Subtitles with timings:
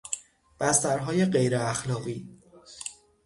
[0.59, 2.27] بسترهای غیراخلاقی